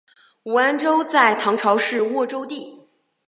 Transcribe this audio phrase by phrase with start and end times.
[0.45, 2.87] 武安州在唐朝是沃州地。